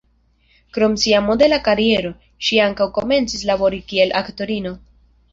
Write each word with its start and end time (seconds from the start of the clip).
Krom 0.77 0.93
ŝia 1.01 1.17
modela 1.25 1.59
kariero, 1.67 2.09
ŝi 2.47 2.57
ankaŭ 2.67 2.87
komencis 2.95 3.43
labori 3.51 3.81
kiel 3.93 4.15
aktorino. 4.21 4.73